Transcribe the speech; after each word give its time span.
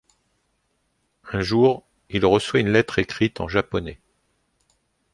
Un 1.31 1.41
jour, 1.41 1.85
il 2.09 2.25
reçoit 2.25 2.59
une 2.59 2.73
lettre 2.73 2.97
écrite 2.97 3.39
en 3.39 3.47
japonais. 3.47 3.99